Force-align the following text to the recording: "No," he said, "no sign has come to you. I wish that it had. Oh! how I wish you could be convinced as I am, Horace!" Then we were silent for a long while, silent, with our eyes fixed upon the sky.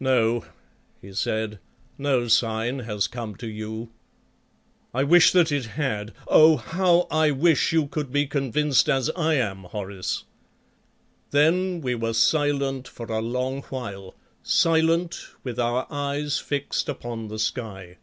"No," 0.00 0.44
he 1.00 1.14
said, 1.14 1.58
"no 1.96 2.28
sign 2.28 2.80
has 2.80 3.06
come 3.06 3.34
to 3.36 3.46
you. 3.46 3.90
I 4.92 5.02
wish 5.02 5.32
that 5.32 5.50
it 5.50 5.64
had. 5.64 6.12
Oh! 6.28 6.58
how 6.58 7.06
I 7.10 7.30
wish 7.30 7.72
you 7.72 7.86
could 7.86 8.12
be 8.12 8.26
convinced 8.26 8.90
as 8.90 9.08
I 9.16 9.36
am, 9.36 9.62
Horace!" 9.64 10.24
Then 11.30 11.80
we 11.80 11.94
were 11.94 12.12
silent 12.12 12.86
for 12.86 13.06
a 13.06 13.22
long 13.22 13.62
while, 13.72 14.14
silent, 14.42 15.18
with 15.42 15.58
our 15.58 15.86
eyes 15.90 16.38
fixed 16.38 16.90
upon 16.90 17.28
the 17.28 17.38
sky. 17.38 17.96